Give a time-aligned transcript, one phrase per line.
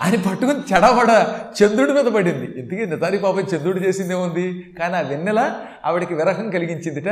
[0.00, 2.60] అని పట్టుకుని చెడబడ చంద్రుడి మీద పడింది.
[2.60, 7.08] ఇంతకీ నిజానికి పాపం చంద్రుడు చేసింది ఏముంది కానీ ఆ వెన్నెల ఆవిడికి విరహం కలిగించిందిట.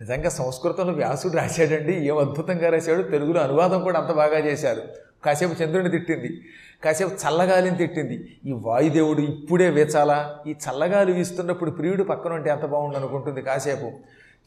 [0.00, 1.92] నిజంగా సంస్కృతంలో వ్యాసుడు రాశాడండి.
[1.92, 3.02] ఏం అద్భుతంగా రాశాడు.
[3.02, 4.82] తెలుగులో అనువాదం కూడా అంత బాగా చేశారు.
[5.24, 6.40] కాసేపు చంద్రుడిని తిట్టింది.
[6.84, 8.36] కాసేపు చల్లగాలిని తిట్టింది.
[8.46, 10.36] ఈ వాయుదేవుడు ఇప్పుడే వేచాలా?
[10.46, 13.92] ఈ చల్లగాలి వీస్తున్నప్పుడు ప్రియుడు పక్కన ఉంటే ఎంత బాగుండు అనుకుంటుంది కాసేపు.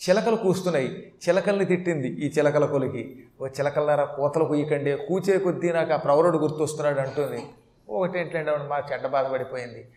[0.09, 1.11] చిలకలు కూస్తున్నాయి.
[1.29, 3.15] చిలకల్ని తిట్టింది ఈ చిలకల కొలికి.
[3.41, 4.97] ఓ చిలకల్లారా కోతలు కుయ్యకండి.
[5.07, 7.41] కూచే కొద్దీ నాకు ఆ ప్రవరుడు గుర్తొస్తున్నాడు అంటుంది.
[7.89, 9.87] ఒకటేంటంటే ఆవిడ మా చెడ్డ బాధపడిపోయింది.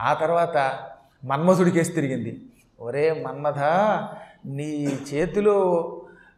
[0.00, 0.78] ఆ తర్వాత
[1.24, 2.40] మన్మధుడికేసి తిరిగింది.
[2.80, 3.58] ఒరే మన్మథ
[4.46, 5.90] నీ చేతిలో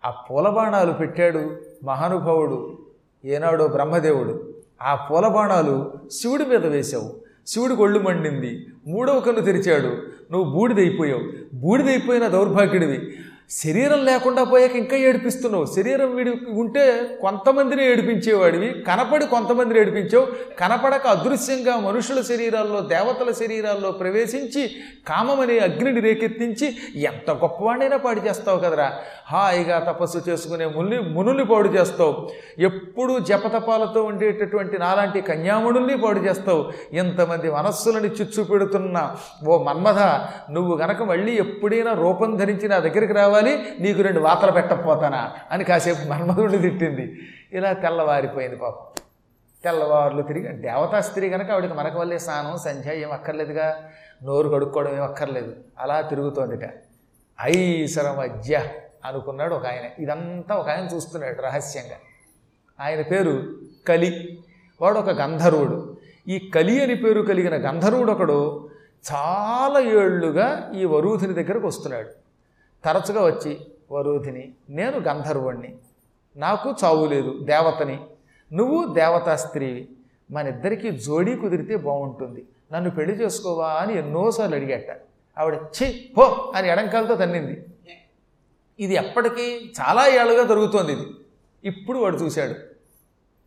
[0.05, 2.79] ఆ పూలబాణాలు పెట్టాడు మహానుభావుడు
[3.25, 4.55] ఏనాడో బ్రహ్మదేవుడు.
[4.83, 7.17] ఆ పూలబాణాలు శివుడి మీద వేశావు.
[7.47, 8.67] శివుడి ఒళ్ళు మండింది.
[8.87, 10.03] మూడవ కన్ను తెరిచాడు.
[10.33, 11.23] నువ్వు బూడిదైపోయావు.
[11.55, 13.19] బూడిదైపోయిన దౌర్భాగ్యుడివి.
[13.51, 15.67] శరీరం లేకుండా పోయాక ఇంకా ఏడిపిస్తున్నావు.
[15.67, 20.27] శరీరం విడి ఉంటే కొంతమందిని ఏడిపించేవాడివి కనపడి కొంతమందిని ఏడిపించావు.
[20.61, 24.71] కనపడక అదృశ్యంగా మనుషుల శరీరాల్లో దేవతల శరీరాల్లో ప్రవేశించి
[25.09, 28.93] కామమనే అగ్నిని రేకెత్తించి ఎంత గొప్పవాడైనా పాడు చేస్తావు కదరా.
[29.27, 32.29] హాయిగా తపస్సు చేసుకునే ముని మునుల్ని పాడు చేస్తావు.
[32.59, 36.73] ఎప్పుడూ జపతపాలతో ఉండేటటువంటి నాలాంటి కన్యామునుల్ని పాడు చేస్తావు.
[36.93, 39.15] ఇంతమంది మనస్సులని చిచ్చు పెడుతున్న
[39.49, 39.99] ఓ మన్మథ
[40.51, 45.33] నువ్వు గనక మళ్ళీ ఎప్పుడైనా రూపం ధరించి నా దగ్గరికి రావాలి నీకు రెండు వాతలు పెట్టకపోతానా?
[45.51, 47.19] అని కాసేపు మన్మధుడిని తిట్టింది.
[47.53, 49.03] ఇలా తెల్లవారిపోయింది పాపం.
[49.65, 53.89] తెల్లవారులు తిరిగి దేవతా స్త్రీ కనుక ఆవిడకి మనకు వల్లే స్నానం సంధ్య ఏం అక్కర్లేదుగా.
[54.23, 55.55] నోరు కడుక్కోవడం ఏం అక్కర్లేదు.
[55.79, 56.71] అలా తిరుగుతోందిట.
[57.43, 58.69] ఐసర మధ్య
[59.05, 60.03] అనుకున్నాడు ఒక ఆయన.
[60.03, 61.97] ఇదంతా ఒక ఆయన చూస్తున్నాడు రహస్యంగా.
[62.81, 63.55] ఆయన పేరు
[63.89, 64.39] కలి.
[64.81, 65.97] వాడు ఒక గంధర్వుడు.
[66.29, 68.71] ఈ కలి అని పేరు కలిగిన గంధర్వుడు ఒకడు
[69.13, 72.26] చాలా ఏళ్ళుగా ఈ వరూధిని దగ్గరకు వస్తున్నాడు.
[72.87, 73.61] తరచుగా వచ్చి
[73.93, 75.77] వరూధిని నేను గంధర్వుణ్ణి.
[76.37, 78.01] నాకు చావు లేదు దేవతని.
[78.53, 79.89] నువ్వు దేవతా స్త్రీవి.
[80.31, 83.69] మనిద్దరికీ జోడీ కుదిరితే బాగుంటుంది నన్ను పెళ్ళి చేసుకోవా?
[83.73, 85.01] అని ఎన్నోసార్లు అడిగేట.
[85.39, 87.65] ఆవిడ ఛీ హో అని ఎడంకాలతో తన్నింది.
[88.81, 91.07] ఇది ఎప్పటికీ చాలా ఏళ్ళుగా జరుగుతోంది ఇది.
[91.65, 92.55] ఇప్పుడు వాడు చూశాడు.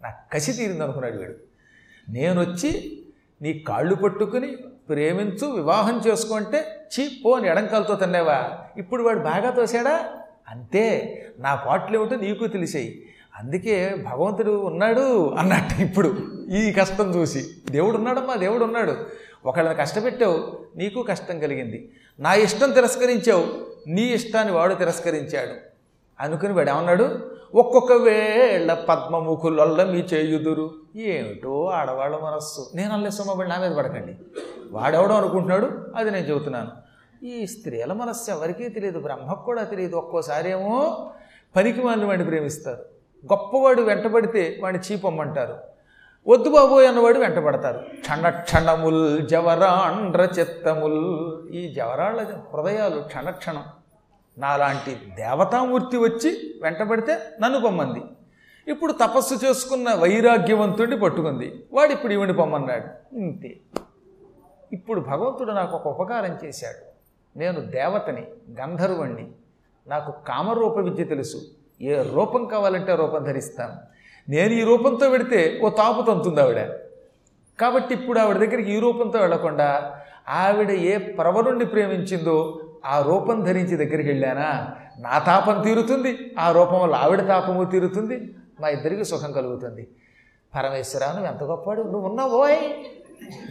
[0.03, 1.35] నా కసి తీరింది అనుకున్నాడు వీడు.
[2.09, 3.01] నేను వచ్చి
[3.41, 4.55] నీ కాళ్ళు పట్టుకుని
[4.89, 8.51] ప్రేమించు వివాహం చేసుకుంటే చీ పో అని ఎడంకాలతో తన్నేవా?
[8.77, 10.05] ఇప్పుడు వాడు బాగా తోసాడా
[10.49, 11.15] అంతే.
[11.39, 13.05] నా పాటలు ఏమిటో నీకు తెలిసాయి.
[13.39, 16.17] అందుకే భగవంతుడు ఉన్నాడు అన్నట్టు ఇప్పుడు
[16.51, 17.45] ఈ కష్టం చూసి.
[17.71, 18.97] దేవుడు ఉన్నాడమ్మా దేవుడు ఉన్నాడు.
[19.45, 21.91] ఒకళ్ళని కష్టపెట్టావు నీకు కష్టం కలిగింది.
[22.19, 23.47] నా ఇష్టం తిరస్కరించావు
[23.87, 25.68] నీ ఇష్టాన్ని వాడు తిరస్కరించాడు.
[26.19, 27.09] అనుకుని వాడు ఏమన్నాడు?
[27.55, 30.71] ఒక్కొక్క వేళ్ళ పద్మముఖులల్ల మీ చేయుదురు.
[30.95, 32.69] ఏమిటో ఆడవాళ్ళ మనస్సు.
[32.75, 34.17] నేను అల్లే సొమ్మబడి నా మీద పడకండి.
[34.71, 35.69] వాడెవడో అనుకుంటున్నాడు?
[35.95, 36.71] అది నేను చెబుతున్నాను.
[37.25, 39.95] ఈ స్త్రీల మనస్సు ఎవరికీ తెలియదు బ్రహ్మకు కూడా తెలియదు.
[39.95, 41.09] ఒక్కోసారి ఏమో
[41.55, 42.79] పనికి వాళ్ళని వాడిని ప్రేమిస్తారు.
[43.25, 45.57] గొప్పవాడు వెంటబడితే వాడిని చీపమ్మంటారు.
[46.27, 47.77] వద్దు బాబోయ్ అన్నవాడు వెంటబడతారు.
[47.77, 51.51] క్షణ క్షణముల్ జవరాండ్ర చిత్తముల్.
[51.51, 53.63] ఈ జవరాళ్ళ హృదయాలు క్షణక్షణం
[54.39, 58.01] నాలాంటి దేవతామూర్తి వచ్చి వెంటబడితే నన్ను పొమ్మంది.
[58.71, 61.63] ఇప్పుడు తపస్సు చేసుకున్న వైరాగ్యవంతుడిని పట్టుకుంది.
[61.73, 63.15] వాడు ఇప్పుడు ఈవిని పొమ్మన్నాడు.
[63.15, 63.57] ఇంతే.
[64.73, 66.89] ఇప్పుడు భగవంతుడు నాకు ఒక ఉపకారం చేశాడు.
[67.39, 68.27] నేను దేవతని
[68.61, 69.31] గంధర్వుణ్ణి.
[69.87, 71.41] నాకు కామరూప విద్య తెలుసు.
[71.81, 73.73] ఏ రూపం కావాలంటే రూపం ధరిస్తాను.
[74.31, 76.61] నేను ఈ రూపంతో పెడితే ఓ తాపు తంతుంది ఆవిడ.
[77.59, 84.09] కాబట్టి ఇప్పుడు ఆవిడ దగ్గరికి ఈ రూపంతో వెళ్ళకుండా ఆవిడ ఏ ప్రవరుణ్ణి ప్రేమించిందో ఆ రూపం ధరించి దగ్గరికి
[84.09, 84.67] వెళ్ళానా?
[84.99, 89.87] నా తాపం తీరుతుంది ఆ రూపం వల్ల ఆవిడ తాపము తీరుతుంది మా ఇద్దరికి సుఖం కలుగుతుంది.
[90.55, 91.81] పరమేశ్వర నువ్వు ఎంత గొప్పవాడు?
[91.81, 92.57] నువ్వు ఉన్నావోయ్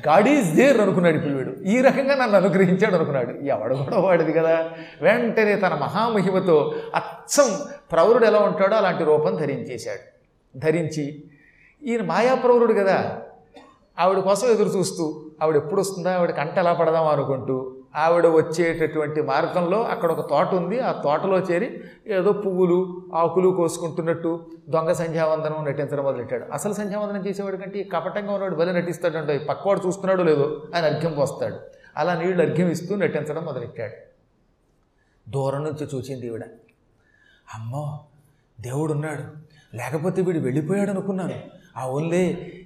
[0.09, 3.31] గాడ్ ఈజ్ దేర్ అనుకున్నాడు ఇప్పుడు ఈ రకంగా నన్ను అనుగ్రహించాడు అనుకున్నాడు.
[3.31, 4.71] ఎవడు కూడా వాడిది కదా?
[5.03, 7.59] వెంటనే తన మహామహిమతో అచ్చం
[7.93, 10.19] ప్రవరుడు ఎలా ఉంటాడో అలాంటి రూపం ధరించేశాడు.
[10.59, 11.23] ధరించి
[11.83, 13.19] ఈయన మాయాప్రవరుడు కదా?
[13.99, 16.15] ఆవిడ కోసం ఎదురు చూస్తూ ఆవిడ ఎప్పుడు వస్తుందా?
[16.15, 20.81] ఆవిడ కంట ఎలా పడదాం అనుకుంటూ ఆవిడ వచ్చేటటువంటి మార్గంలో అక్కడ ఒక తోట ఉంది.
[20.81, 26.45] ఆ తోటలో చేరి ఏదో పువ్వులు ఆకులు కోసుకుంటున్నట్టు దొంగ సంధ్యావందనం నటించడం మొదలెట్టాడు.
[26.53, 31.57] అసలు సంధ్యావందనం చేసేవాడు కంటే ఈ కపటంగా ఉన్నవాడు బలి నటిస్తాడంటే పక్కవాడు చూస్తున్నాడో లేదో ఆయన అర్ఘ్యం పోస్తాడు.
[31.97, 34.09] అలా నీళ్ళు అర్ఘ్యం ఇస్తూ నటించడం మొదలెట్టాడు.
[35.31, 36.43] దూరం నుంచి చూసింది ఈవిడ.
[37.55, 38.01] అమ్మో
[38.61, 39.49] దేవుడున్నాడు.
[39.77, 41.35] లేకపోతే వీడు వెళ్ళిపోయాడు అనుకున్నాను
[41.77, 42.01] ఆ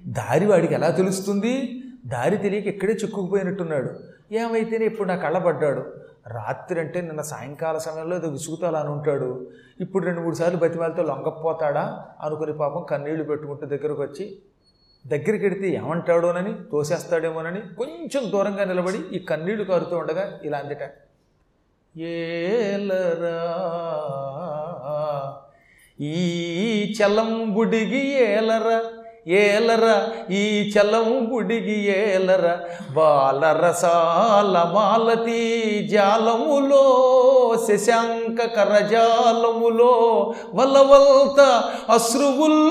[0.07, 1.82] దారి వాడికి ఎలా తెలుస్తుంది?
[2.03, 3.89] దారి తెలియక ఇక్కడే చిక్కుకుపోయినట్టున్నాడు.
[4.31, 5.83] ఏమైతేనే ఇప్పుడు నా కళ్ళబడ్డాడు.
[6.27, 9.47] రాత్రి అంటే నిన్న సాయంకాల సమయంలో ఏదో విసుగుతో అలా అని ఉంటాడు.
[9.79, 11.83] ఇప్పుడు రెండు మూడు సార్లు బతిమాలతో లొంగపోతాడా
[12.21, 14.25] అనుకుని పాపం కన్నీళ్ళు పెట్టుకుంటూ దగ్గరకు వచ్చి
[15.07, 20.83] దగ్గరికి వెడితే ఏమంటాడోనని తోసేస్తాడేమోనని కొంచెం దూరంగా నిలబడి ఈ కన్నీళ్ళు కారుతూ ఉండగా ఇలా అందిట
[21.95, 23.37] ఏలరా
[25.99, 28.77] ఈ చలంబుడిగి ఏలరా
[29.25, 29.85] ఏలర
[30.29, 31.09] ఈ చలం
[31.97, 32.45] ఏలర
[32.93, 35.43] బాలరసాల మాలతి
[35.87, 36.85] జాలములో
[37.67, 39.93] శశాంక కరజాలములో
[40.55, 41.39] వలవల్త
[41.89, 42.63] అశ్రువుల్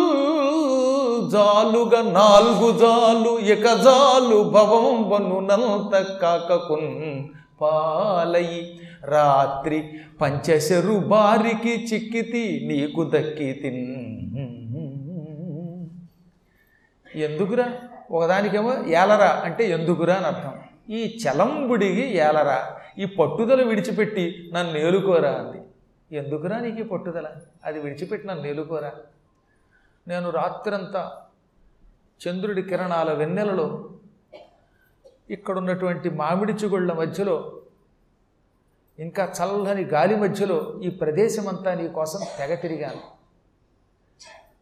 [1.33, 6.91] జాలుగా నాలుగు జాలు ఇక జాలు భవం వనునంత కాకకున్
[7.61, 8.63] పాలయి
[9.05, 9.79] రాత్రి
[10.21, 13.87] పంచశరు బారికి చిక్కితి నీకు దక్కితిన్.
[17.17, 17.83] ఎందుకురా?
[18.11, 20.63] ఒకదానికేమో ఏలరా అంటే ఎందుకురా అని అర్థం.
[20.91, 25.63] ఈ చలంబుడిగి ఏలరా ఈ పట్టుదల విడిచిపెట్టి నన్ను ఏలుకోరా అంది.
[26.17, 27.27] ఎందుకురా నీకు ఈ పట్టుదల?
[27.65, 28.93] అది విడిచిపెట్టి నన్ను ఏలుకోరా
[30.09, 31.23] నేను రాత్రంతా
[32.21, 33.89] చంద్రుడి కిరణాల వెన్నెలలో
[35.31, 37.63] ఇక్కడున్నటువంటి మామిడి చిగుళ్ళ మధ్యలో
[38.99, 43.01] ఇంకా చల్లని గాలి మధ్యలో ఈ ప్రదేశమంతా నీ కోసం తెగ తిరిగాను.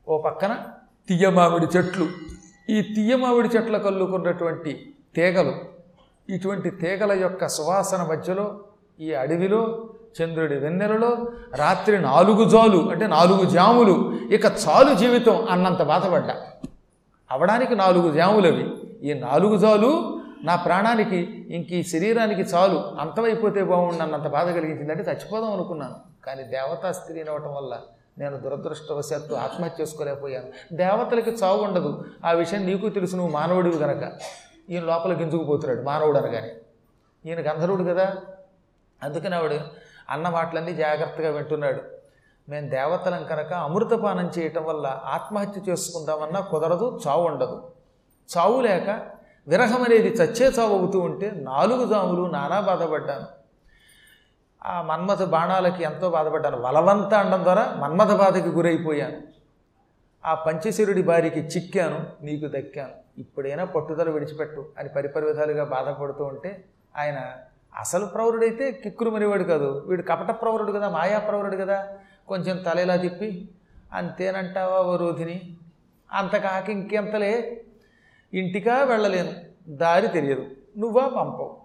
[0.09, 0.67] ఓ పక్కన
[1.09, 2.09] తీయ మామిడి చెట్లు.
[2.71, 4.73] ఈ తీయమావిడి చెట్ల కల్లుకున్నటువంటి
[5.15, 5.55] తీగలు
[6.29, 8.47] ఇటువంటి తీగల యొక్క సువాసన మధ్యలో
[9.01, 11.11] ఈ అడవిలో చంద్రుడి వెన్నెలలో
[11.55, 13.95] రాత్రి నాలుగు జాలు అంటే నాలుగు జాములు
[14.35, 16.37] ఇక చాలు జీవితం అన్నంత బాధపడ్డా.
[17.31, 18.65] అవడానికి నాలుగు జాములవి.
[19.03, 22.79] ఈ నాలుగు జాలు నా ప్రాణానికి ఇంక ఈ శరీరానికి చాలు.
[23.01, 25.97] అంతమైపోతే బాగుండన్నంత బాధ కలిగించిందంటే చచ్చిపోదాం అనుకున్నాను.
[26.25, 27.75] కానీ దేవతా స్త్రీ అవటం వల్ల
[28.19, 30.75] నేను దురదృష్టవశాత్తు ఆత్మహత్య చేసుకోలేకపోయాను.
[30.75, 32.05] దేవతలకి చావు ఉండదు.
[32.25, 34.13] ఆ విషయం నీకు తెలుసు నువ్వు మానవుడివి గనక.
[34.71, 36.53] ఈయన లోపల గింజుకుపోతున్నాడు మానవుడు అనగానే.
[37.27, 38.17] ఈయన గంధర్వుడు కదా?
[39.03, 39.61] అందుకని ఆవిడ
[40.11, 41.81] అన్న మాటలన్నీ జాగ్రత్తగా వింటున్నాడు.
[42.49, 47.71] మేము దేవతలం కనుక అమృతపానం చేయటం వల్ల ఆత్మహత్య చేసుకుందామన్నా కుదరదు చావు ఉండదు.
[48.37, 49.07] చావు లేక
[49.49, 53.40] విరహం అనేది చచ్చే చావు అవుతూ ఉంటే నాలుగు జాములు నానా బాధపడ్డాను.
[54.67, 56.61] ఆ మన్మథ బాణాలకి ఎంతో బాధపడ్డాను.
[56.61, 59.21] వలవంతా అనడం ద్వారా మన్మథ బాధకి గురైపోయాను.
[60.27, 63.21] ఆ పంచశరుడి బారికి చిక్కాను నీకు దక్కాను.
[63.21, 66.65] ఇప్పుడైనా పట్టుదల విడిచిపెట్టు అని పరిపరి విధాలుగా బాధపడుతూ ఉంటే
[66.99, 67.33] ఆయన
[67.79, 69.85] అసలు ప్రౌరుడైతే కిక్కురుమనేవాడు కాదు.
[69.87, 71.89] వీడు కపట ప్రౌరుడు కదా మాయా ప్రౌరుడు కదా.
[72.29, 73.49] కొంచెం తలేలా తిప్పి
[73.93, 75.57] అంతేనంటావా ఓ రోధిని
[76.13, 77.63] అంతకాక ఇంకెంతలే
[78.35, 79.33] ఇంటికా వెళ్ళలేను.
[79.69, 80.47] దారి తెలియదు.
[80.79, 81.60] నువ్వా పంపవు.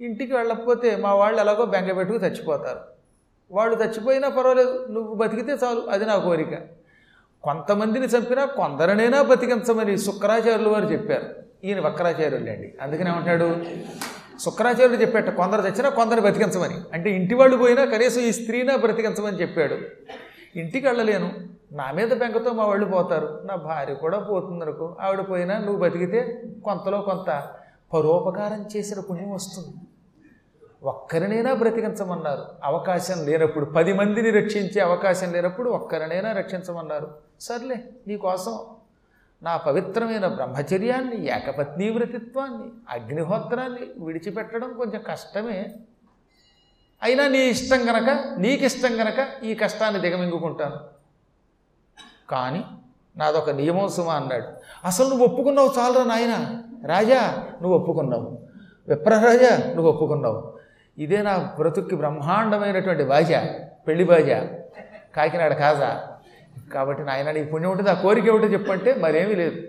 [0.00, 2.80] ఇంటికి వెళ్ళకపోతే మా వాళ్ళు ఎలాగో బెంగ పెట్టుకు చచ్చిపోతారు.
[3.50, 6.54] వాళ్ళు చచ్చిపోయినా పర్వాలేదు నువ్వు బతికితే చాలు అది నా కోరిక.
[7.42, 11.26] కొంతమందిని చంపినా కొందరినైనా బతికించమని శుక్రాచార్యులు వారు చెప్పారు.
[11.64, 12.74] ఈయన వక్రాచార్యులు అండి.
[12.82, 13.64] అందుకని ఏమంటాడు
[14.40, 16.74] శుక్రాచార్యుడు చెప్పాట కొందరు చచ్చినా కొందరు బతికించమని.
[16.92, 19.78] అంటే ఇంటి వాళ్ళు పోయినా కనీసం ఈ స్త్రీనా బ్రతికించమని చెప్పాడు.
[20.58, 21.30] ఇంటికి వెళ్ళలేను
[21.72, 26.42] నా మీద బెంగతో మా వాళ్ళు పోతారు నా భార్య కూడా పోతుంది అనుకో ఆవిడ పోయినా నువ్వు బతికితే
[26.64, 27.48] కొంతలో కొంత
[27.92, 29.76] పరోపకారం చేసిన పుణ్యం వస్తుంది.
[30.82, 32.44] ఒక్కరినైనా బ్రతికించమన్నారు.
[32.64, 37.14] అవకాశం లేనప్పుడు పది మందిని రక్షించే అవకాశం లేనప్పుడు ఒక్కరినైనా రక్షించమన్నారు.
[37.40, 38.58] సర్లే నీకోసం
[39.42, 45.74] నా పవిత్రమైన బ్రహ్మచర్యాన్ని ఏకపత్నీ వ్రతిత్వాన్ని అగ్నిహోత్రాన్ని విడిచిపెట్టడం కొంచెం కష్టమే.
[47.02, 50.76] అయినా నీ ఇష్టం గనక నీకిష్టం గనక ఈ కష్టాన్ని దిగమింగుకుంటాను.
[52.30, 52.64] కానీ
[53.16, 54.48] నాదొక నియమం సుమా అన్నాడు.
[54.84, 56.62] అసలు నువ్వు ఒప్పుకున్నావు చాలరా నాయన?
[56.84, 58.38] రాజా నువ్వు ఒప్పుకున్నావు.
[58.88, 60.54] విప్రరాజా నువ్వు ఒప్పుకున్నావు.
[60.98, 63.32] ఇదే నా బ్రతుక్కి బ్రహ్మాండమైనటువంటి బాజ
[63.88, 64.30] పెళ్ళి బాజ
[65.16, 66.08] కాకినాడ కాజా.
[66.74, 69.62] కాబట్టి నాయన నీకు పుణ్యం ఉంటుంది ఆ కోరిక ఏమిటో చెప్పంటే మరేమీ లేదు.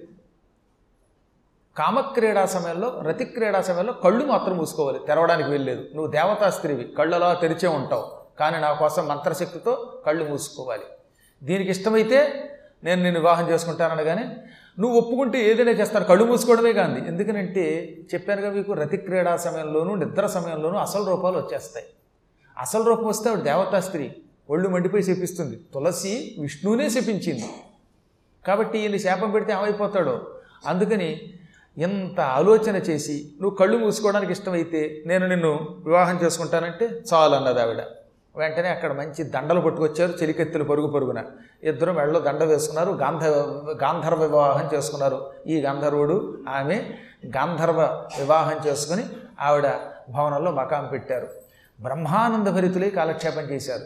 [1.78, 7.68] కామక్రీడా సమయంలో రతి క్రీడా సమయంలో కళ్ళు మాత్రం మూసుకోవాలి తెరవడానికి వెళ్ళలేదు నువ్వు దేవతా స్త్రీవి కళ్ళలా తెరిచే
[7.68, 8.06] ఉంటావు.
[8.40, 10.83] కానీ నా కోసం మంత్రశక్తితో కళ్ళు మూసుకోవాలి.
[11.44, 12.49] దీనికి ఇష్టమైతే
[12.83, 14.26] నేను నిన్ను వివాహం చేసుకుంటానని
[14.80, 16.04] నువ్వు ఒప్పుకుంటే ఏదైనా చేస్తారు.
[16.04, 21.86] కళ్ళు మూసుకోవడమే కాదు ఎందుకనంటే చెప్పానుగా మీకు రతి క్రీడా సమయంలోనూ నిద్ర సమయంలోనూ అసలు రూపాలు వచ్చేస్తాయి.
[22.57, 24.12] అసలు రూపం వస్తే ఆవిడ దేవతా స్త్రీ.
[24.50, 25.60] ఒళ్ళు మండిపోయి శపిస్తుంది.
[25.74, 27.50] తులసి విష్ణువునే శపించింది.
[28.48, 30.28] కాబట్టి ఈయన శాపం పెడితే ఏమైపోతాడో?
[30.66, 31.34] అందుకని
[31.78, 37.81] ఎంత ఆలోచన చేసి నువ్వు కళ్ళు మూసుకోవడానికి ఇష్టమైతే నేను నిన్ను వివాహం చేసుకుంటానంటే చాలు అన్నది ఆవిడ.
[38.38, 41.24] వెంటనే అక్కడ మంచి దండలు పట్టుకొచ్చారు చెలికెత్తులు పరుగు పరుగున.
[41.64, 43.24] ఇద్దరు మెడలో దండ వేసుకున్నారు గాంధ
[43.84, 45.32] గాంధర్వ వివాహం చేసుకున్నారు.
[45.48, 46.90] ఈ గంధర్వుడు ఆమె
[47.26, 47.82] గాంధర్వ
[48.20, 49.04] వివాహం చేసుకుని
[49.42, 49.68] ఆవిడ
[50.10, 51.28] భవనంలో మకాం పెట్టారు.
[51.80, 53.84] బ్రహ్మానంద భరితులై కాలక్షేపం చేశారు.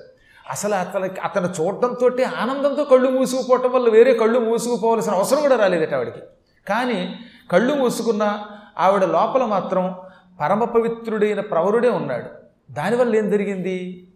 [0.49, 2.09] అసలు అతను అతను చూడటంతో
[2.41, 6.19] ఆనందంతో కళ్ళు మూసుకుపోవటం వల్ల వేరే కళ్ళు మూసుకుపోవలసిన అవసరం కూడా రాలేదట ఆవిడకి.
[6.67, 7.19] కానీ
[7.51, 8.39] కళ్ళు మూసుకున్న
[8.79, 9.95] ఆవిడ లోపల మాత్రం
[10.41, 12.29] పరమ పవిత్రుడైన ప్రవరుడే ఉన్నాడు.
[12.73, 14.07] దానివల్ల ఏం జరిగింది?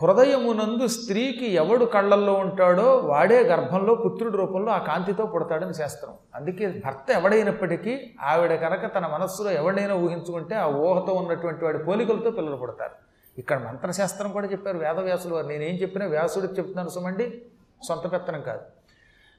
[0.00, 6.14] హృదయమునందు స్త్రీకి ఎవడు కళ్ళల్లో ఉంటాడో వాడే గర్భంలో పుత్రుడి రూపంలో ఆ కాంతితో పుడతాడని శాస్త్రం.
[6.34, 12.56] అందుకే భర్త ఎవడైనప్పటికీ ఆవిడ కనుక తన మనస్సులో ఎవడైనా ఊహించుకుంటే ఆ ఊహతో ఉన్నటువంటి వాడి పోలికలతో పిల్లలు
[12.56, 12.92] పుడతారు.
[13.38, 15.46] ఇక్కడ మంత్రశాస్త్రం కూడా చెప్పారు వేదవ్యాసులు వారు.
[15.46, 17.42] నేనేం చెప్పినా వ్యాసుడికి చెప్తున్నాను సుమండి
[17.88, 18.60] సొంత పెత్తనం కాదు.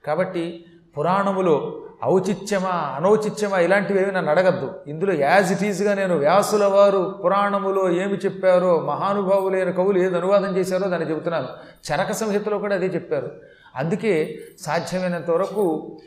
[0.05, 0.65] కాబట్టి
[0.97, 4.73] పురాణములో ఔచిత్యమా అనౌచిత్యమా ఇలాంటివి నన్ను అడగద్దు.
[4.87, 10.89] ఇందులో యాజ్ ఇట్ ఈజ్గా నేను వ్యాసుల వారు పురాణములో ఏమి చెప్పారో మహానుభావులైన కవులు ఏది అనువాదం చేశారో
[10.89, 11.47] దాన్ని చెబుతున్నాను.
[11.91, 13.31] చరక సంహితలో కూడా అదే చెప్పారు.
[13.75, 15.97] అందుకే సాధ్యమైనంత వరకు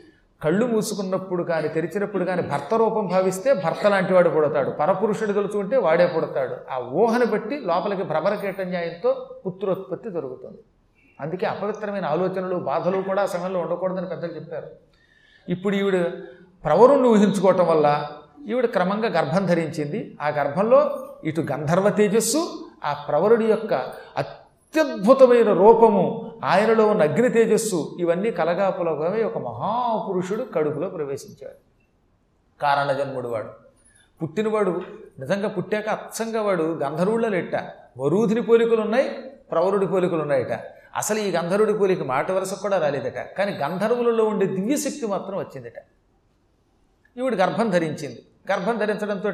[0.43, 4.69] కళ్ళు మూసుకున్నప్పుడు కానీ తెరిచినప్పుడు కానీ భర్త రూపం భావిస్తే భర్త లాంటి వాడు పుడతాడు.
[4.69, 6.55] పరపురుషుడు తలుచుకుంటే వాడే పుడతాడు.
[6.71, 10.57] ఆ ఊహను బట్టి లోపలికి భ్రమర కేటన్యాయంతో పుత్రోత్పత్తి జరుగుతుంది.
[11.21, 14.67] అందుకే అపవిత్రమైన ఆలోచనలు బాధలు కూడా ఆ సమయంలో ఉండకూడదని పెద్దలు చెప్పారు.
[15.49, 16.05] ఇప్పుడు ఈవిడ
[16.63, 18.07] ప్రవరుణ్ణి ఊహించుకోవటం వల్ల
[18.47, 20.17] ఈవిడ క్రమంగా గర్భం ధరించింది.
[20.21, 22.49] ఆ గర్భంలో ఇటు గంధర్వ తేజస్సు
[22.85, 23.73] ఆ ప్రవరుడి యొక్క
[24.17, 31.57] అత్యద్భుతమైన రూపము ఆయనలో ఉన్న అగ్ని తేజస్సు ఇవన్నీ కలగాపులగమే ఒక మహాపురుషుడు కడుపులో ప్రవేశించాడు.
[32.61, 33.67] కారణజన్ముడు వాడు.
[34.21, 34.81] పుట్టినవాడు
[35.19, 37.55] నిజంగా పుట్టాక అచ్చంగా వాడు గంధర్వుల్లో లెట్ట
[37.97, 39.09] వరూధిని పోలికలు ఉన్నాయి
[39.51, 43.19] ప్రవరుడి పోలికలు ఉన్నాయట అసలు ఈ గంధర్వుడి పోలిక మాట వరుసకు కూడా రాలేదట.
[43.37, 45.79] కానీ గంధర్వులలో ఉండే దివ్యశక్తి మాత్రం వచ్చిందట.
[47.17, 48.25] ఈవిడ గర్భం ధరించింది.
[48.51, 49.33] గర్భం ధరించడంతో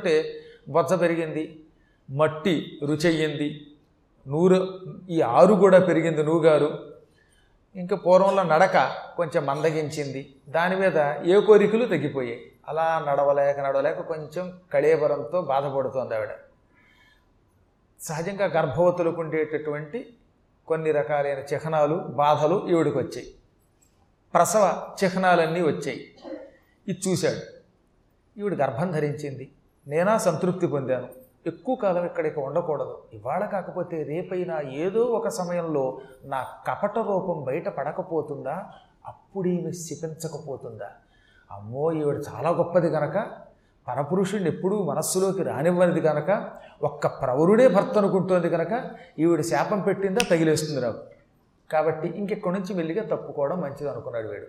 [0.70, 1.65] బొజ్జ పెరిగింది
[2.10, 3.67] మట్టి రుచయ్యింది
[4.27, 6.93] నూరు ఈ ఆరు కూడా పెరిగింది నూగారు.
[7.75, 10.36] ఇంకా పూర్వంలో నడక కొంచెం మందగించింది.
[10.50, 12.51] దాని మీద ఏ కోరికలు తగ్గిపోయాయి.
[12.67, 16.29] అలా నడవలేక నడవలేక కొంచెం కళేబరంతో బాధపడుతోంది ఆవిడ.
[18.01, 20.13] సహజంగా గర్భవతులకు ఉండేటటువంటి
[20.67, 23.36] కొన్ని రకాలైన చిహ్నాలు బాధలు ఈవిడికి వచ్చాయి.
[24.34, 26.15] ప్రసవ చిహ్నాలన్నీ వచ్చాయి.
[26.88, 27.63] ఇది చూశాడు.
[28.39, 29.51] ఈవిడ గర్భం ధరించింది.
[29.88, 31.08] నేనా సంతృప్తి పొందాను.
[31.48, 33.03] ఎక్కువ కాలం ఇక్కడికి ఉండకూడదు.
[33.13, 38.70] ఇవాళ కాకపోతే రేపైనా ఏదో ఒక సమయంలో నా కపట రూపం బయట పడకపోతుందా?
[39.05, 40.91] అప్పుడేమి శిపించకపోతుందా?
[41.51, 43.32] అమ్మో ఈవిడ చాలా గొప్పది కనుక
[43.87, 46.51] పరపురుషుడిని ఎప్పుడూ మనస్సులోకి రానివ్వనిది కనుక
[46.83, 51.01] ఒక్క ప్రవరుడే భర్త అనుకుంటోంది కనుక ఈవిడ శాపం పెట్టిందా తగిలేస్తుంది నాకు.
[51.71, 54.47] కాబట్టి ఇంకెక్కడి నుంచి మెల్లిగా తప్పుకోవడం మంచిది అనుకున్నాడు వీడు.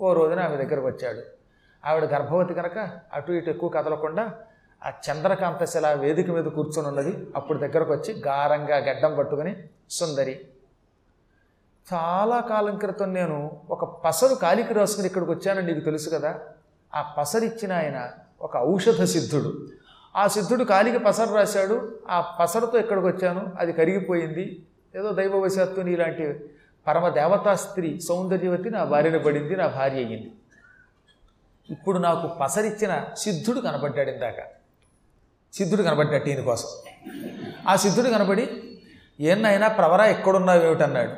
[0.00, 1.22] ఓ రోజున ఆమె దగ్గరకు వచ్చాడు.
[1.86, 4.34] ఆవిడ గర్భవతి కనుక అటు ఇటు ఎక్కువ కదలకుండా
[4.86, 7.26] ఆ చంద్రకాంత శిల వేదిక మీద కూర్చొని ఉన్నది.
[7.36, 9.56] అప్పుడు దగ్గరకు వచ్చి గారంగా గడ్డం పట్టుకుని
[9.90, 10.40] సుందరి
[11.94, 16.40] చాలా కాలం క్రితం నేను ఒక పసరు కాలికి రాసుకుని ఇక్కడికి వచ్చానని నీకు తెలుసు కదా?
[16.94, 18.10] ఆ పసరిచ్చిన ఆయన
[18.44, 19.68] ఒక ఔషధ సిద్ధుడు.
[20.16, 21.98] ఆ సిద్ధుడు కాలికి పసరు రాశాడు.
[22.10, 23.52] ఆ పసరుతో ఇక్కడికి వచ్చాను?
[23.58, 24.62] అది కరిగిపోయింది.
[24.96, 26.50] ఏదో దైవవశాత్తు నీలాంటి
[26.86, 30.32] పరమ దేవతా స్త్రీ సౌందర్యవతి నా భార్యను పడింది నా భార్య అయ్యింది.
[31.70, 34.64] ఇప్పుడు నాకు పసరిచ్చిన సిద్ధుడు కనబడ్డాడు ఇందాక.
[35.52, 36.68] సిద్ధుడు కనబడ్డాడు ఈయన కోసం
[37.68, 38.78] ఆ సిద్ధుడు కనబడి
[39.20, 41.12] ఏన్నైనా ప్రవరా ఎక్కడున్నావు ఏమిటన్నాడు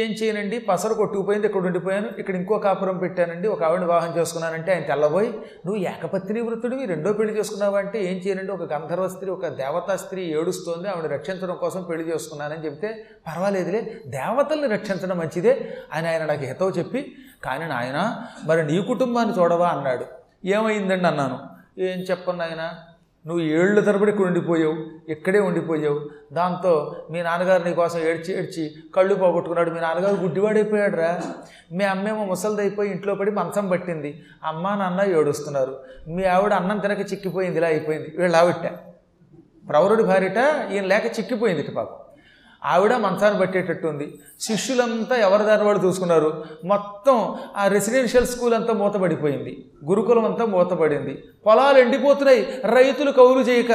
[0.00, 0.56] ఏం చేయనండి?
[0.58, 2.08] పసరు కొట్టుకుపోయింది ఇక్కడ ఉండిపోయాను?
[2.20, 5.28] ఇక్కడ ఇంకో కాపురం పెట్టానండి ఒక ఆవిడ వివాహం చేసుకున్నానంటే ఆయన తెల్లబోయి
[5.66, 8.52] నువ్వు ఏకపత్ని వృత్తుడివి రెండో పెళ్ళి చేసుకున్నావు అంటే ఏం చేయనండి?
[8.52, 12.90] ఒక గంధర్వ స్త్రీ ఒక దేవతా స్త్రీ ఏడుస్తోంది ఆవిడ రక్షించడం కోసం పెళ్ళి చేసుకున్నానని చెప్తే
[13.26, 15.54] పర్వాలేదులే దేవతల్ని రక్షించడం మంచిదే
[15.92, 17.02] అని ఆయన నాకు హితవు చెప్పి
[17.44, 17.98] కానీ నాయన
[18.44, 20.04] మరి నీ కుటుంబాన్ని చూడవా అన్నాడు.
[20.44, 21.38] ఏమైందండి అన్నాను.
[21.80, 22.62] ఏం చెప్పను ఆయన
[23.26, 24.76] నువ్వు ఏళ్ళు తరబడి ఇక్కడ ఉండిపోయావు
[25.08, 26.00] ఇక్కడే ఉండిపోయావు.
[26.32, 26.72] దాంతో
[27.10, 28.64] మీ నాన్నగారు నీ కోసం ఏడ్చి ఏడ్చి
[28.94, 29.70] కళ్ళు పోగొట్టుకున్నాడు.
[29.70, 31.10] మీ నాన్నగారు గుడ్డివాడైపోయాడు రా
[31.72, 34.10] మీ అమ్మేమో ముసలిదైపోయి ఇంట్లో పడి మంచం పట్టింది.
[34.44, 35.76] అమ్మ నాన్న ఏడుస్తున్నారు.
[36.08, 38.14] మీ ఆవిడ అన్నం తినక చిక్కిపోయింది ఇలా అయిపోయింది.
[38.18, 38.68] వీళ్ళు ఆవిట
[39.68, 40.40] ప్రవరుడి భార్యట
[40.72, 41.98] ఈయన లేక చిక్కిపోయింది పాపం.
[42.64, 46.44] ఆవిడ మంచాన్ని పట్టేటట్టు ఉంది శిష్యులంతా ఎవరి దారి వాడు చూసుకున్నారు.
[46.64, 49.70] మొత్తం ఆ రెసిడెన్షియల్ స్కూల్ అంతా మూతపడిపోయింది.
[49.84, 51.24] గురుకులం అంతా మూతపడింది.
[51.46, 52.60] పొలాలు ఎండిపోతున్నాయి.
[52.64, 53.72] రైతులు కౌలు చేయక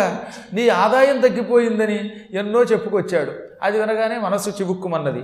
[0.54, 3.32] నీ ఆదాయం తగ్గిపోయిందని ఎన్నో చెప్పుకొచ్చాడు.
[3.64, 5.24] అది వినగానే మనస్సు చివుక్కుమన్నది.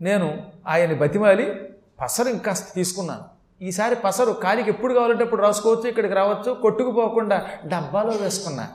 [0.00, 1.68] నేను ఆయన్ని బతిమాలి
[2.00, 3.34] పసరు ఇంకా తీసుకున్నాను.
[3.64, 8.68] ఈసారి పసరు కాలికి ఎప్పుడు కావాలంటే అప్పుడు రాసుకోవచ్చు ఇక్కడికి రావచ్చు కొట్టుకుపోకుండా డబ్బాలో వేసుకున్నా.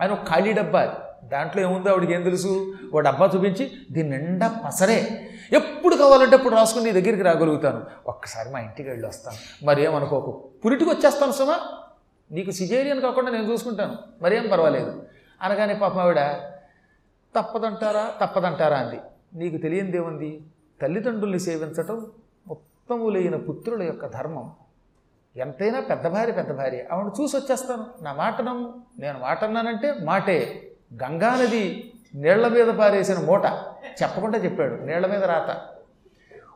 [0.00, 1.09] ఆయన ఒక ఖాళీ డబ్బా అది.
[1.24, 2.74] దాంట్లో ఏముందో ఆవిడకి ఏం తెలుసు?
[2.94, 5.30] ఓ డబ్బా చూపించి దీని నిండా పసరే.
[5.52, 7.82] ఎప్పుడు కావాలంటే అప్పుడు రాసుకుని నీ దగ్గరికి రాగలుగుతాను.
[8.06, 9.66] ఒక్కసారి మా ఇంటికి వెళ్ళి వస్తాను.
[9.66, 10.48] మరేమనుకోకు.
[10.64, 11.60] పురిటికి వచ్చేస్తాను సుమా.
[12.30, 13.96] నీకు సిజేరియన్ కాకుండా నేను చూసుకుంటాను.
[14.22, 15.02] మరేం పర్వాలేదు.
[15.42, 16.20] అనగానే పాప ఆవిడ
[17.38, 18.26] తప్పదంటారా?
[18.26, 18.76] తప్పదంటారా?
[18.76, 19.00] అంది.
[19.34, 20.42] నీకు తెలియందేముంది
[20.82, 22.06] తల్లిదండ్రుల్ని సేవించటం
[22.50, 24.52] ఉత్తములైన పుత్రుల యొక్క ధర్మం.
[25.36, 26.84] ఎంతైనా పెద్ద భార్య పెద్ద భార్య.
[26.92, 28.82] ఆవిడ చూసి వచ్చేస్తాను నా మాట నమ్ము.
[28.98, 30.69] నేను మాట అన్నానంటే మాటే.
[30.94, 33.44] గంగానది నీళ్ళ మీద పారేసిన మూట.
[34.02, 34.74] చెప్పకుండా చెప్పాడు.
[34.74, 35.56] నీళ్ళ మీద రాత.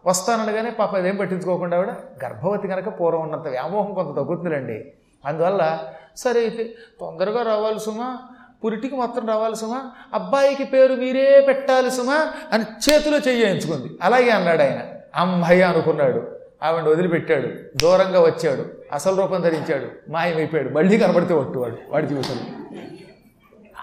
[0.06, 1.90] వస్తాననగానే పాప ఇదేం పట్టించుకోకుండా ఆవిడ
[2.24, 4.92] గర్భవతి కనుక పూర్వం ఉన్నంత వ్యామోహం కొంత తగ్గుతుందండి
[5.26, 5.78] అందువల్ల
[6.16, 8.18] సరే అయితే తొందరగా రావాలి సుమా.
[8.64, 9.90] పురిటికి మాత్రం రావాలి సుమా.
[10.14, 14.80] అబ్బాయికి పేరు మీరే పెట్టాలి సుమా అని చేతిలో చెయ్యించుకుంది అలాగే అన్నాడు ఆయన.
[15.14, 16.38] అమ్మయ్య అనుకున్నాడు.
[16.62, 17.48] ఆవిడ వదిలిపెట్టాడు.
[17.82, 18.64] దూరంగా వచ్చాడు.
[18.92, 20.10] అసలు రూపం ధరించాడు.
[20.10, 20.68] మాయమైపోయాడు.
[20.68, 22.76] మళ్ళీ కనబడితే ఒట్టువాడు వాడి జీవితంలో.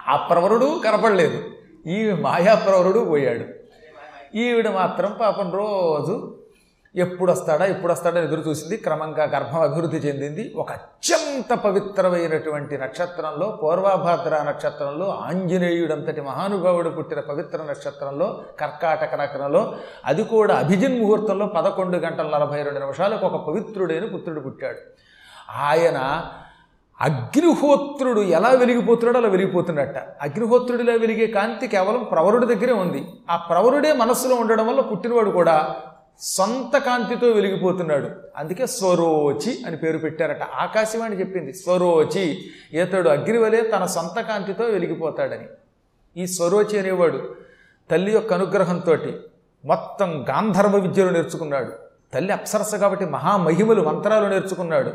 [0.07, 1.43] ఆ ప్రవరుడు కనపడలేదు.
[1.89, 3.45] ఈ మాయాప్రవరుడు పోయాడు.
[4.37, 6.37] ఈవిడ మాత్రం పాపం రోజు
[6.95, 8.77] ఎప్పుడు వస్తాడా ఎప్పుడు వస్తాడా ఎదురు చూసింది.
[8.77, 10.53] క్రమంగా గర్భం అభివృద్ధి చెందింది.
[10.55, 20.55] ఒక అత్యంత పవిత్రమైనటువంటి నక్షత్రంలో పూర్వాభాద్ర నక్షత్రంలో ఆంజనేయుడంతటి మహానుభావుడు పుట్టిన పవిత్ర నక్షత్రంలో కర్కాటక నగరంలో అది కూడా
[20.55, 24.77] అభిజిన్ ముహూర్తంలో పదకొండు గంటల నలభై రెండు నిమిషాలకు ఒక పవిత్రుడైన పుత్రుడు పుట్టాడు.
[25.61, 26.23] ఆయన
[27.01, 29.97] అగ్నిహోత్రుడు ఎలా వెలిగిపోతున్నాడో అలా వెలిగిపోతున్నట్ట.
[29.97, 33.05] అగ్నిహోత్రుడిలా వెలిగే కాంతి కేవలం ప్రవరుడి దగ్గరే ఉంది.
[33.29, 35.75] ఆ ప్రవరుడే మనస్సులో ఉండడం వల్ల పుట్టినవాడు కూడా
[36.19, 38.09] సొంత కాంతితో వెలిగిపోతున్నాడు.
[38.37, 40.43] అందుకే స్వరోచి అని పేరు పెట్టారట.
[40.43, 42.37] ఆకాశవాణి చెప్పింది స్వరోచి
[42.73, 45.47] ఇతడు అగ్నివలే తన సొంత కాంతితో వెలిగిపోతాడని.
[46.17, 47.35] ఈ స్వరోచి అనేవాడు
[47.91, 48.97] తల్లి యొక్క అనుగ్రహంతో
[49.65, 51.90] మొత్తం గాంధర్వ విద్యలు నేర్చుకున్నాడు.
[52.13, 54.91] తల్లి అప్సరస కాబట్టి మహామహిమలు మంత్రాలు నేర్చుకున్నాడు.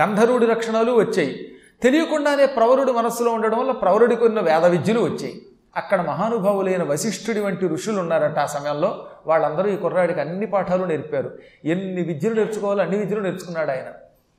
[0.00, 1.54] గంధర్వుడి లక్షణాలు వచ్చాయి.
[1.82, 5.42] తెలియకుండానే ప్రవరుడి మనస్సులో ఉండడం వల్ల ప్రవరుడికి ఉన్న వేద విద్యలు వచ్చాయి.
[5.76, 9.06] అక్కడ మహానుభావులైన వశిష్ఠుడి వంటి ఋషులు ఉన్నారట ఆ సమయంలో.
[9.26, 11.38] వాళ్ళందరూ ఈ కుర్రాడికి అన్ని పాఠాలు నేర్పారు.
[11.64, 13.92] ఎన్ని విద్యలు నేర్చుకోవాలో అన్ని విద్యలు నేర్చుకున్నాడు ఆయన.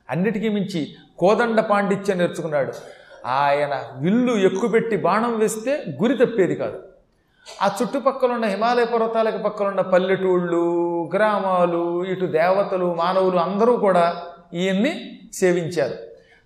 [0.10, 2.74] అన్నిటికీ మించి కోదండ పాండిత్యం నేర్చుకున్నాడు.
[3.26, 6.84] ఆయన విల్లు ఎక్కుపెట్టి బాణం వేస్తే గురి తప్పేది కాదు.
[7.62, 14.22] ఆ చుట్టుపక్కల ఉన్న హిమాలయ పర్వతాలకు పక్కన ఉన్న పల్లెటూళ్ళు గ్రామాలు ఇటు దేవతలు మానవులు అందరూ కూడా
[14.54, 15.94] ఈయన్ని సేవించారు.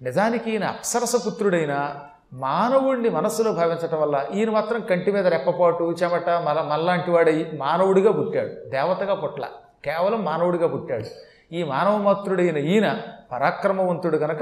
[0.03, 1.95] నిజానికి ఈయన అప్సరసపుత్రుడైన
[2.33, 8.69] మానవుడిని మనస్సులో భావించటం వల్ల ఈయన మాత్రం కంటి మీద రెప్పపాటు చెమట మల మల్లాంటి వాడై మానవుడిగా పుట్టాడు.
[8.69, 9.47] దేవతగా పుట్ల.
[9.85, 11.05] కేవలం మానవుడిగా పుట్టాడు.
[11.53, 14.41] ఈ మానవమాత్రుడైన ఈయన పరాక్రమవంతుడు గనక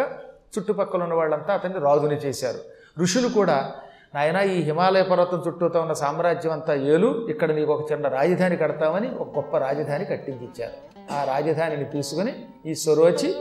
[0.57, 2.57] చుట్టుపక్కల ఉన్న వాళ్ళంతా అతన్ని రాజుని చేశారు.
[3.01, 3.71] ఋషులు కూడా
[4.15, 9.09] నాయన ఈ హిమాలయ పర్వతం చుట్టూతో ఉన్న సామ్రాజ్యం అంతా ఏలు ఇక్కడ నీకు ఒక చిన్న రాజధాని కడతామని
[9.09, 10.75] ఒక గొప్ప రాజధాని కట్టించిచ్చారు.
[11.13, 12.33] ఆ రాజధానిని తీసుకుని
[12.65, 13.35] ఈ స్వరోచి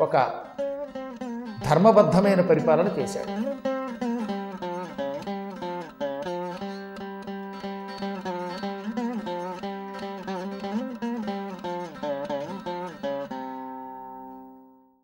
[0.00, 0.16] ఒక
[1.70, 3.69] ధర్మబద్ధమైన పరిపాలన చేశాడు.